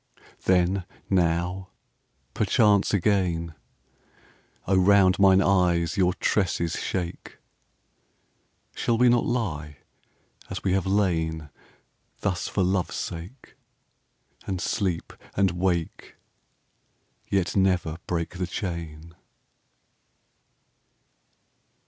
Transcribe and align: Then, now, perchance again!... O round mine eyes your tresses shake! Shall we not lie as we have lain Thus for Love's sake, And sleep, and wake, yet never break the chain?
Then, 0.45 0.85
now, 1.11 1.69
perchance 2.33 2.91
again!... 2.91 3.53
O 4.65 4.75
round 4.75 5.19
mine 5.19 5.43
eyes 5.43 5.95
your 5.95 6.15
tresses 6.15 6.73
shake! 6.73 7.37
Shall 8.73 8.97
we 8.97 9.09
not 9.09 9.27
lie 9.27 9.77
as 10.49 10.63
we 10.63 10.73
have 10.73 10.87
lain 10.87 11.51
Thus 12.21 12.47
for 12.47 12.63
Love's 12.63 12.95
sake, 12.95 13.55
And 14.47 14.59
sleep, 14.59 15.13
and 15.37 15.51
wake, 15.51 16.15
yet 17.29 17.55
never 17.55 17.99
break 18.07 18.39
the 18.39 18.47
chain? 18.47 19.13